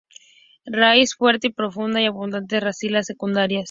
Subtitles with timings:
[0.65, 3.59] Raíz fuerte y profunda y abundantes raicillas secundarias.